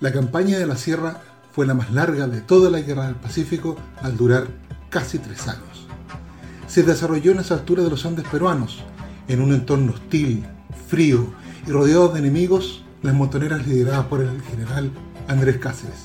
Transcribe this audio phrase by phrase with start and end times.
[0.00, 1.20] La campaña de la Sierra
[1.52, 4.46] fue la más larga de toda la Guerra del Pacífico al durar
[4.90, 5.88] casi tres años.
[6.68, 8.78] Se desarrolló en las alturas de los Andes peruanos,
[9.26, 10.44] en un entorno hostil,
[10.86, 11.26] frío
[11.66, 14.92] y rodeado de enemigos, las montoneras lideradas por el general
[15.26, 16.04] Andrés Cáceres.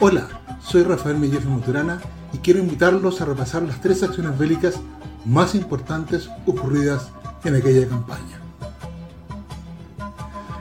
[0.00, 0.28] Hola,
[0.60, 2.00] soy Rafael Mellefe Moturana
[2.32, 4.80] y quiero invitarlos a repasar las tres acciones bélicas
[5.24, 7.10] más importantes ocurridas
[7.44, 8.41] en aquella campaña.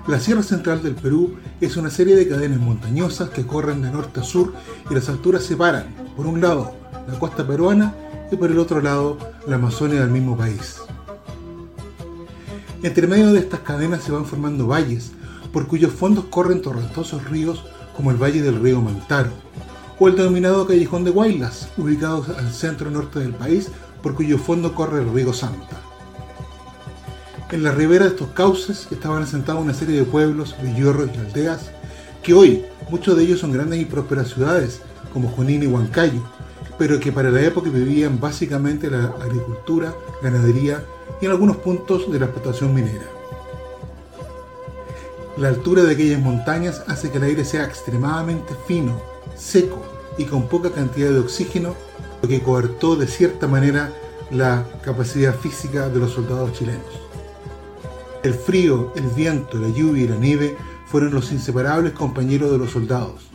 [0.08, 4.20] La Sierra Central del Perú es una serie de cadenas montañosas que corren de norte
[4.20, 4.52] a sur
[4.90, 6.74] y las alturas separan, por un lado,
[7.08, 7.94] la costa peruana
[8.32, 10.78] y por el otro lado, la Amazonia del mismo país.
[12.82, 15.12] Entre medio de estas cadenas se van formando valles,
[15.54, 17.64] por cuyos fondos corren torrentosos ríos
[17.96, 19.30] como el valle del río Mantaro,
[20.00, 23.70] o el denominado Callejón de Guaylas, ubicado al centro norte del país,
[24.02, 25.91] por cuyo fondo corre el río Santa.
[27.52, 31.72] En la ribera de estos cauces estaban asentados una serie de pueblos, villorros y aldeas,
[32.24, 34.80] que hoy muchos de ellos son grandes y prósperas ciudades,
[35.12, 36.22] como Junín y Huancayo,
[36.78, 40.82] pero que para la época vivían básicamente la agricultura, ganadería
[41.22, 43.04] y en algunos puntos de la explotación minera.
[45.36, 49.02] La altura de aquellas montañas hace que el aire sea extremadamente fino,
[49.36, 49.84] seco
[50.18, 51.76] y con poca cantidad de oxígeno,
[52.22, 53.92] lo que coartó de cierta manera
[54.30, 57.11] la capacidad física de los soldados chilenos.
[58.24, 60.56] El frío, el viento, la lluvia y la nieve
[60.86, 63.30] fueron los inseparables compañeros de los soldados.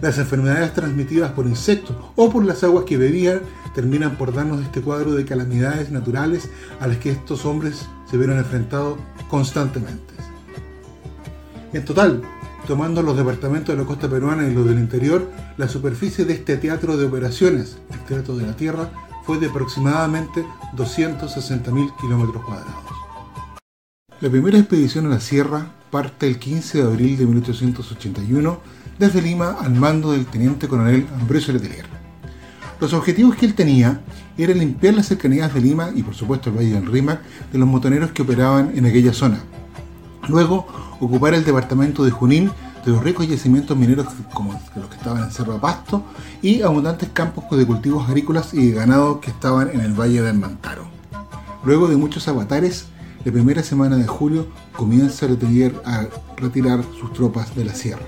[0.00, 3.42] Las enfermedades transmitidas por insectos o por las aguas que bebían
[3.74, 8.38] terminan por darnos este cuadro de calamidades naturales a las que estos hombres se vieron
[8.38, 10.14] enfrentados constantemente.
[11.72, 12.22] En total,
[12.66, 16.56] tomando los departamentos de la costa peruana y los del interior, la superficie de este
[16.56, 18.90] teatro de operaciones, el Teatro de la Tierra,
[19.24, 20.44] fue de aproximadamente
[20.76, 23.03] 260.000 kilómetros cuadrados.
[24.24, 28.58] La primera expedición a la sierra parte el 15 de abril de 1881
[28.98, 31.84] desde Lima al mando del teniente coronel Ambrosio Letelier.
[32.80, 34.00] Los objetivos que él tenía
[34.38, 37.20] eran limpiar las cercanías de Lima y por supuesto el Valle del Rímac
[37.52, 39.42] de los motoneros que operaban en aquella zona.
[40.26, 40.66] Luego,
[41.00, 42.50] ocupar el departamento de Junín
[42.82, 46.02] de los ricos yacimientos mineros como los que estaban en Cerro Pasto
[46.40, 50.38] y abundantes campos de cultivos agrícolas y de ganado que estaban en el Valle del
[50.38, 50.86] Mantaro.
[51.62, 52.86] Luego de muchos avatares,
[53.24, 54.46] la primera semana de julio
[54.76, 58.04] comienza a retirar sus tropas de la sierra.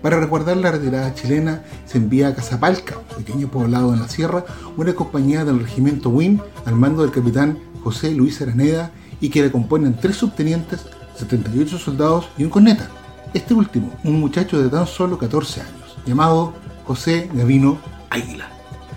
[0.00, 4.44] Para resguardar la retirada chilena, se envía a Casapalca, pequeño poblado en la sierra,
[4.76, 9.50] una compañía del regimiento Win al mando del capitán José Luis Araneda y que le
[9.50, 10.86] componen tres subtenientes,
[11.18, 12.88] 78 soldados y un corneta.
[13.34, 16.54] Este último, un muchacho de tan solo 14 años, llamado
[16.86, 18.48] José Gavino Águila.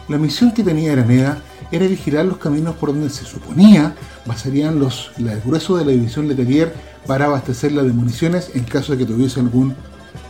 [0.07, 1.41] La misión que tenía Araneda
[1.73, 3.95] era vigilar los caminos por donde se suponía
[4.25, 6.73] basarían los, el grueso de la división Letelier
[7.07, 9.75] para abastecerla de municiones en caso de que tuviese algún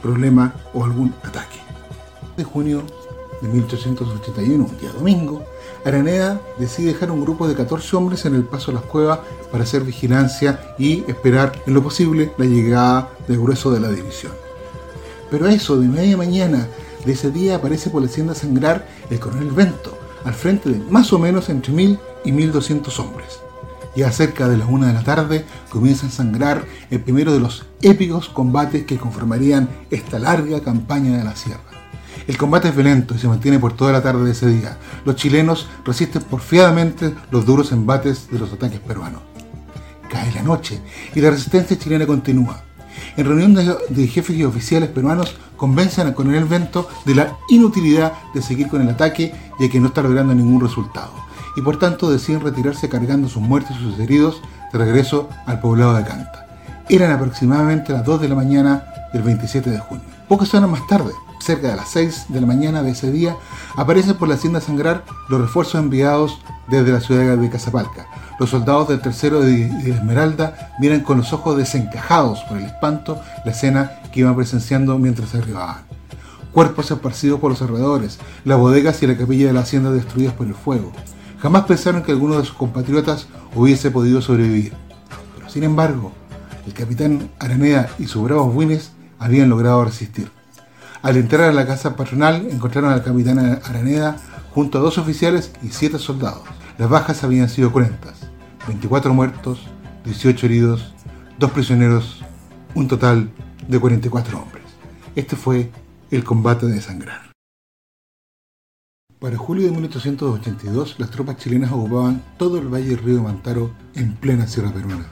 [0.01, 1.59] problema o algún ataque.
[2.37, 2.83] De junio
[3.41, 5.43] de 1881, un día domingo,
[5.85, 9.19] Araneda decide dejar un grupo de 14 hombres en el paso a las cuevas
[9.51, 14.31] para hacer vigilancia y esperar en lo posible la llegada del grueso de la división.
[15.29, 16.67] Pero a eso de media mañana
[17.05, 21.13] de ese día aparece por la hacienda Sangrar el coronel Bento, al frente de más
[21.13, 23.39] o menos entre 1000 y 1200 hombres.
[23.95, 27.65] Ya cerca de las una de la tarde comienza a sangrar el primero de los
[27.81, 31.61] épicos combates que conformarían esta larga campaña de la sierra.
[32.27, 34.77] El combate es violento y se mantiene por toda la tarde de ese día.
[35.05, 39.21] Los chilenos resisten porfiadamente los duros embates de los ataques peruanos.
[40.09, 40.79] Cae la noche
[41.13, 42.63] y la resistencia chilena continúa.
[43.17, 48.41] En reunión de, jefes y oficiales peruanos convencen al coronel Bento de la inutilidad de
[48.41, 51.11] seguir con el ataque y que no está logrando ningún resultado
[51.55, 54.41] y por tanto deciden retirarse cargando sus muertos y sus heridos
[54.71, 56.47] de regreso al poblado de Canta.
[56.89, 58.83] Eran aproximadamente las 2 de la mañana
[59.13, 60.03] del 27 de junio.
[60.27, 63.35] Pocas horas más tarde, cerca de las 6 de la mañana de ese día,
[63.75, 68.07] aparecen por la hacienda Sangrar los refuerzos enviados desde la ciudad de Casapalca.
[68.39, 73.51] Los soldados del tercero de Esmeralda miran con los ojos desencajados por el espanto la
[73.51, 75.83] escena que iban presenciando mientras arribaban.
[76.51, 80.47] Cuerpos esparcidos por los alrededores, las bodegas y la capilla de la hacienda destruidas por
[80.47, 80.91] el fuego.
[81.39, 84.73] Jamás pensaron que alguno de sus compatriotas hubiese podido sobrevivir.
[85.35, 86.11] Pero sin embargo,
[86.65, 90.31] el capitán Araneda y sus bravos buines habían logrado resistir.
[91.01, 94.15] Al entrar a la casa patronal encontraron al capitán Araneda
[94.53, 96.43] junto a dos oficiales y siete soldados.
[96.77, 98.22] Las bajas habían sido cruentas.
[98.67, 99.59] 24 muertos,
[100.05, 100.93] 18 heridos,
[101.37, 102.23] dos prisioneros,
[102.75, 103.29] un total
[103.67, 104.63] de 44 hombres.
[105.15, 105.69] Este fue
[106.11, 107.31] el combate de sangrar.
[109.19, 114.15] Para julio de 1882, las tropas chilenas ocupaban todo el valle del río Mantaro en
[114.15, 115.07] plena sierra peruana.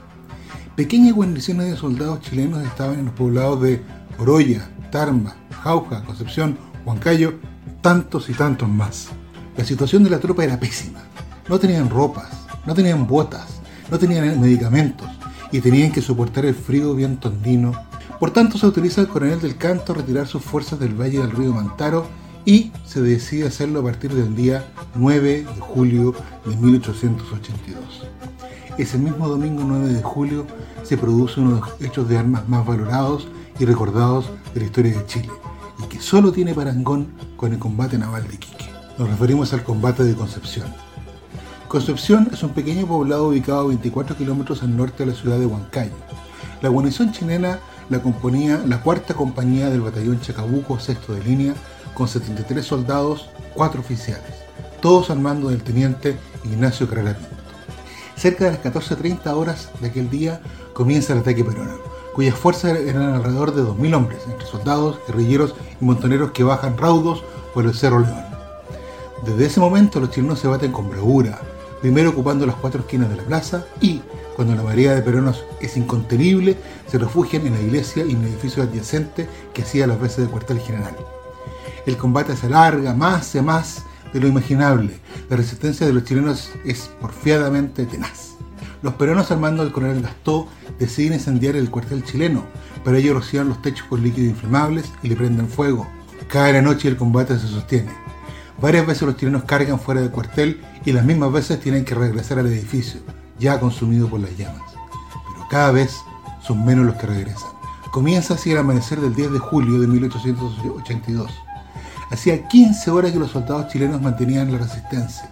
[0.75, 3.81] Pequeñas guarniciones de soldados chilenos estaban en los poblados de
[4.17, 7.35] Oroya, Tarma, Jauja, Concepción, Huancayo,
[7.81, 9.09] tantos y tantos más.
[9.57, 10.99] La situación de la tropa era pésima.
[11.47, 15.07] No tenían ropas, no tenían botas, no tenían medicamentos
[15.51, 17.73] y tenían que soportar el frío viento andino.
[18.19, 21.31] Por tanto, se autoriza al coronel del Canto a retirar sus fuerzas del valle del
[21.31, 22.07] río Mantaro
[22.45, 24.65] y se decide hacerlo a partir del día
[24.95, 26.13] 9 de julio
[26.45, 28.07] de 1882.
[28.77, 30.47] Ese mismo domingo 9 de julio
[30.83, 33.27] se produce uno de los hechos de armas más valorados
[33.59, 35.29] y recordados de la historia de Chile,
[35.83, 38.69] y que solo tiene parangón con el combate naval de Iquique.
[38.97, 40.67] Nos referimos al combate de Concepción.
[41.71, 45.45] Concepción es un pequeño poblado ubicado a 24 kilómetros al norte de la ciudad de
[45.45, 45.93] Huancayo.
[46.61, 47.59] La guarnición chilena
[47.89, 51.53] la componía la cuarta compañía del batallón Chacabuco, sexto de línea,
[51.93, 54.33] con 73 soldados, 4 oficiales,
[54.81, 57.17] todos al mando del teniente Ignacio Carrera
[58.17, 60.41] Cerca de las 14.30 horas de aquel día
[60.73, 61.77] comienza el ataque peruano,
[62.13, 67.23] cuyas fuerzas eran alrededor de 2.000 hombres, entre soldados, guerrilleros y montoneros que bajan raudos
[67.53, 68.25] por el Cerro León.
[69.25, 71.39] Desde ese momento los chilenos se baten con bravura,
[71.81, 74.01] primero ocupando las cuatro esquinas de la plaza y,
[74.35, 76.55] cuando la marea de peruanos es incontenible,
[76.87, 80.31] se refugian en la iglesia y en el edificio adyacente que hacía las veces de
[80.31, 80.95] cuartel general.
[81.85, 83.83] El combate se alarga más y más
[84.13, 84.99] de lo imaginable.
[85.29, 88.35] La resistencia de los chilenos es porfiadamente tenaz.
[88.83, 90.47] Los peruanos al mando del coronel Gastó
[90.79, 92.45] deciden incendiar el cuartel chileno.
[92.83, 95.87] Para ello rocían los techos con líquidos inflamables y le prenden fuego.
[96.27, 97.91] Cada la noche el combate se sostiene.
[98.61, 102.37] Varias veces los chilenos cargan fuera del cuartel y las mismas veces tienen que regresar
[102.37, 103.01] al edificio,
[103.39, 104.61] ya consumido por las llamas.
[105.33, 105.95] Pero cada vez
[106.41, 107.49] son menos los que regresan.
[107.91, 111.31] Comienza así el amanecer del 10 de julio de 1882.
[112.11, 115.29] Hacía 15 horas que los soldados chilenos mantenían la resistencia,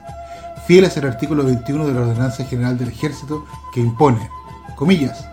[0.66, 4.30] fieles al artículo 21 de la Ordenanza General del Ejército que impone,
[4.76, 5.26] comillas,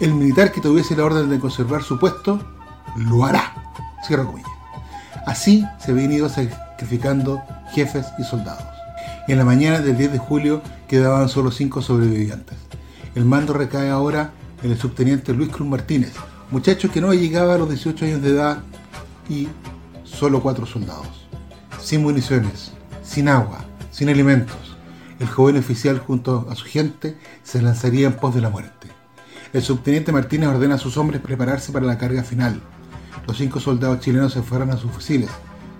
[0.00, 2.40] el militar que tuviese la orden de conservar su puesto,
[2.96, 3.52] lo hará,
[4.08, 4.50] comillas.
[5.26, 6.26] Así se habían ido
[6.78, 7.42] sacrificando
[7.72, 8.62] jefes y soldados.
[9.26, 12.56] En la mañana del 10 de julio quedaban solo cinco sobrevivientes.
[13.16, 14.30] El mando recae ahora
[14.62, 16.12] en el subteniente Luis Cruz Martínez,
[16.52, 18.58] muchacho que no llegaba a los 18 años de edad
[19.28, 19.48] y
[20.04, 21.26] solo cuatro soldados.
[21.82, 22.70] Sin municiones,
[23.02, 24.76] sin agua, sin alimentos,
[25.18, 28.86] el joven oficial junto a su gente se lanzaría en pos de la muerte.
[29.52, 32.60] El subteniente Martínez ordena a sus hombres prepararse para la carga final.
[33.26, 35.30] Los cinco soldados chilenos se aferran a sus fusiles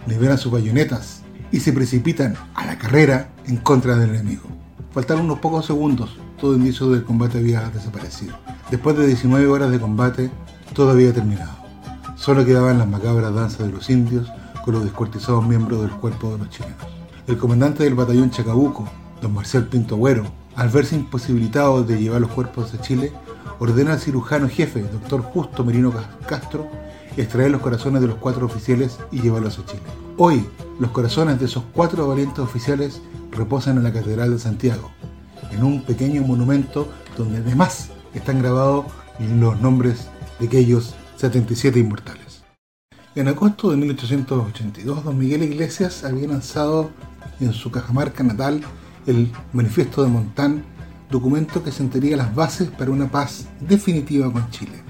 [0.08, 1.22] liberan sus bayonetas
[1.52, 4.49] y se precipitan a la carrera en contra del enemigo.
[4.93, 8.34] Faltaron unos pocos segundos, todo indicio del combate había desaparecido.
[8.70, 10.31] Después de 19 horas de combate,
[10.75, 11.56] todo había terminado.
[12.16, 14.28] Solo quedaban las macabras danzas de los indios
[14.64, 16.76] con los descuartizados miembros del cuerpo de los chilenos.
[17.26, 18.88] El comandante del batallón Chacabuco,
[19.22, 20.25] don Marcial Pinto Agüero,
[20.56, 23.12] al verse imposibilitado de llevar los cuerpos a Chile,
[23.58, 25.93] ordena al cirujano jefe, doctor Justo Merino
[26.26, 26.69] Castro,
[27.20, 29.82] extraer los corazones de los cuatro oficiales y llevarlos a Chile.
[30.17, 30.47] Hoy,
[30.79, 33.00] los corazones de esos cuatro valientes oficiales
[33.32, 34.91] reposan en la Catedral de Santiago,
[35.50, 38.87] en un pequeño monumento donde además están grabados
[39.19, 42.43] los nombres de aquellos 77 inmortales.
[43.15, 46.91] En agosto de 1882, don Miguel Iglesias había lanzado
[47.41, 48.61] en su cajamarca natal
[49.06, 50.65] el Manifiesto de Montán,
[51.11, 54.88] documento que sentaría las bases para una paz definitiva con Chile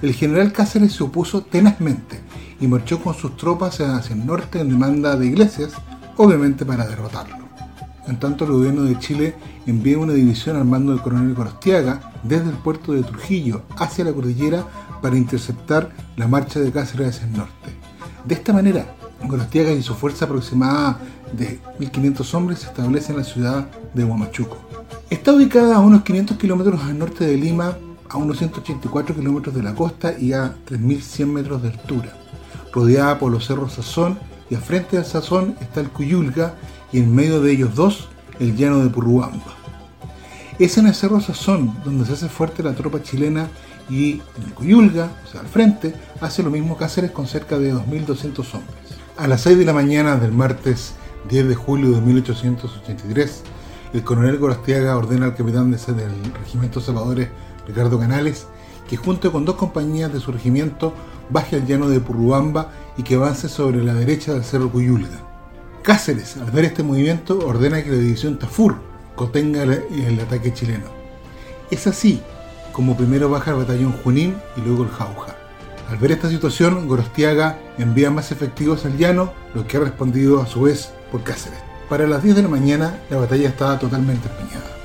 [0.00, 2.20] el general Cáceres se opuso tenazmente
[2.60, 5.72] y marchó con sus tropas hacia el norte en demanda de Iglesias,
[6.16, 7.48] obviamente para derrotarlo.
[8.06, 9.34] En tanto, el gobierno de Chile
[9.66, 14.12] envía una división al mando del coronel Gorostiaga desde el puerto de Trujillo hacia la
[14.12, 14.64] cordillera
[15.02, 17.70] para interceptar la marcha de Cáceres hacia el norte.
[18.24, 20.98] De esta manera, Gorostiaga y su fuerza aproximada
[21.32, 24.56] de 1.500 hombres se establecen en la ciudad de Huamachuco.
[25.10, 27.76] Está ubicada a unos 500 kilómetros al norte de Lima
[28.08, 32.12] a unos 184 kilómetros de la costa y a 3.100 metros de altura,
[32.72, 34.18] rodeada por los cerros Sazón
[34.50, 36.54] y al frente del Sazón está el Cuyulga
[36.92, 39.54] y en medio de ellos dos el llano de Purruamba.
[40.58, 43.48] Es en el cerro Sazón donde se hace fuerte la tropa chilena
[43.90, 47.72] y en el Cuyulga, o sea al frente, hace lo mismo Cáceres con cerca de
[47.74, 48.76] 2.200 hombres.
[49.16, 50.94] A las 6 de la mañana del martes
[51.28, 53.42] 10 de julio de 1883,
[53.92, 57.28] el coronel Gorostiaga ordena al capitán del regimiento Salvadores
[57.68, 58.46] Ricardo Canales,
[58.88, 60.94] que junto con dos compañías de surgimiento
[61.30, 65.28] baje al llano de Purruamba y que avance sobre la derecha del Cerro Cuyulga.
[65.82, 68.76] Cáceres, al ver este movimiento, ordena que la división Tafur
[69.14, 70.86] contenga el, ataque chileno.
[71.70, 72.22] Es así
[72.72, 75.36] como primero baja el batallón Junín y luego el Jauja.
[75.90, 80.46] Al ver esta situación, Gorostiaga envía más efectivos al llano, lo que ha respondido a
[80.46, 81.60] su vez por Cáceres.
[81.88, 84.77] Para las 10 de la mañana, la batalla estaba totalmente empeñada.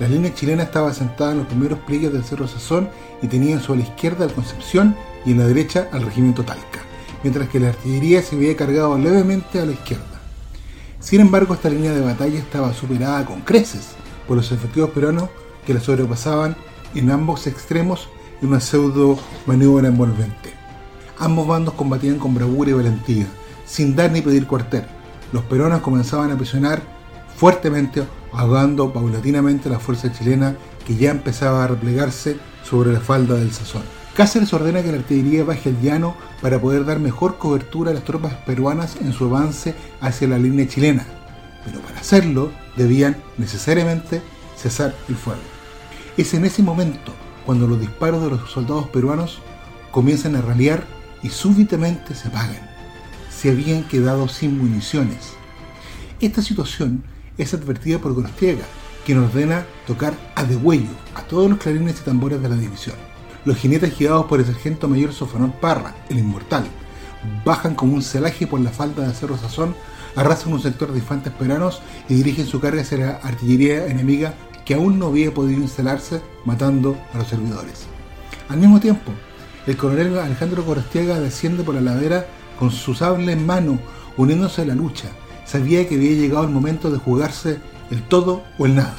[0.00, 2.88] La línea chilena estaba sentada en los primeros pliegues del Cerro Sazón
[3.22, 6.42] y tenía en su a la izquierda al Concepción y en la derecha al regimiento
[6.42, 6.80] Talca,
[7.22, 10.04] mientras que la artillería se había cargado levemente a la izquierda.
[10.98, 13.90] Sin embargo, esta línea de batalla estaba superada con creces
[14.26, 15.28] por los efectivos peruanos
[15.64, 16.56] que la sobrepasaban
[16.94, 18.08] en ambos extremos
[18.42, 20.52] en una pseudo maniobra envolvente.
[21.18, 23.26] Ambos bandos combatían con bravura y valentía,
[23.64, 24.84] sin dar ni pedir cuartel.
[25.32, 26.82] Los peruanos comenzaban a presionar
[27.36, 28.02] fuertemente,
[28.36, 33.82] ahogando paulatinamente la fuerza chilena que ya empezaba a replegarse sobre la falda del Sazón.
[34.14, 38.04] Cáceres ordena que la artillería baje el llano para poder dar mejor cobertura a las
[38.04, 41.04] tropas peruanas en su avance hacia la línea chilena,
[41.64, 44.22] pero para hacerlo debían necesariamente
[44.56, 45.40] cesar el fuego.
[46.16, 47.12] Es en ese momento
[47.44, 49.40] cuando los disparos de los soldados peruanos
[49.90, 50.84] comienzan a ralear
[51.22, 52.70] y súbitamente se apagan.
[53.30, 55.32] Se habían quedado sin municiones.
[56.20, 57.02] Esta situación
[57.38, 58.64] es advertida por Gorostiega,
[59.04, 62.96] quien ordena tocar a degüello a todos los clarines y tambores de la división.
[63.44, 66.64] Los jinetes guiados por el sargento mayor Sofanón Parra, el inmortal,
[67.44, 69.74] bajan como un celaje por la falda de Cerro Sazón,
[70.16, 74.74] arrasan un sector de infantes peruanos y dirigen su carga hacia la artillería enemiga que
[74.74, 77.86] aún no había podido instalarse matando a los servidores.
[78.48, 79.12] Al mismo tiempo,
[79.66, 82.26] el coronel Alejandro Corostiaga desciende por la ladera
[82.58, 83.78] con su sable en mano,
[84.16, 85.08] uniéndose a la lucha.
[85.44, 87.58] Sabía que había llegado el momento de jugarse
[87.90, 88.94] el todo o el nada.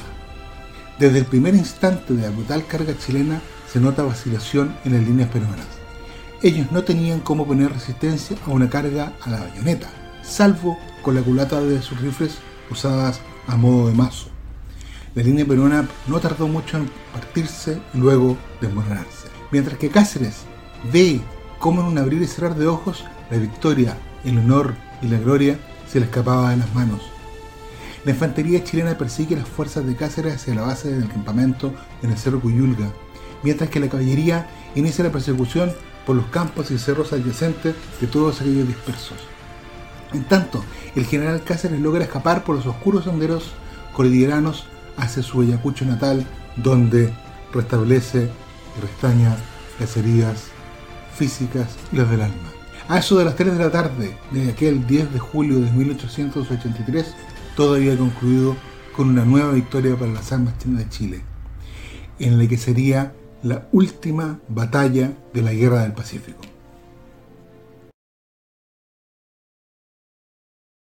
[0.98, 5.28] Desde el primer instante de la brutal carga chilena se nota vacilación en las líneas
[5.28, 5.66] peruanas.
[6.42, 9.88] Ellos no tenían cómo poner resistencia a una carga a la bayoneta,
[10.22, 12.38] salvo con la culata de sus rifles
[12.70, 14.28] usadas a modo de mazo.
[15.14, 19.28] La línea peruana no tardó mucho en partirse y luego desmoronarse.
[19.50, 20.42] Mientras que Cáceres
[20.92, 21.20] ve
[21.58, 25.58] cómo en un abrir y cerrar de ojos la victoria, el honor y la gloria
[25.88, 27.00] se le escapaba de las manos.
[28.04, 32.16] La infantería chilena persigue las fuerzas de Cáceres hacia la base del campamento en el
[32.16, 32.92] Cerro Cuyulga,
[33.42, 35.72] mientras que la caballería inicia la persecución
[36.06, 39.18] por los campos y cerros adyacentes de todos aquellos dispersos.
[40.12, 40.64] En tanto,
[40.94, 43.50] el general Cáceres logra escapar por los oscuros senderos
[43.92, 44.66] cordilleranos
[44.96, 46.24] hacia su Ayacucho natal,
[46.56, 47.12] donde
[47.52, 48.30] restablece
[48.78, 49.36] y restaña
[49.80, 50.44] las heridas
[51.16, 52.55] físicas y las del alma.
[52.88, 57.14] A eso de las 3 de la tarde de aquel 10 de julio de 1883,
[57.56, 58.56] todo había concluido
[58.94, 61.22] con una nueva victoria para las armas chinas de Chile,
[62.20, 63.12] en la que sería
[63.42, 66.40] la última batalla de la Guerra del Pacífico.